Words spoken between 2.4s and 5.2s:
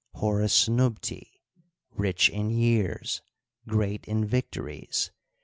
years, great in victories.